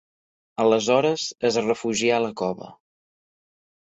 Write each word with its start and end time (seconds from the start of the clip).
Aleshores, 0.63 1.25
es 1.49 1.59
refugià 1.67 2.15
a 2.15 2.23
la 2.23 2.31
cova. 2.43 2.71